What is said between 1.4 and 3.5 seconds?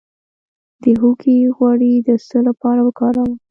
غوړي د څه لپاره وکاروم؟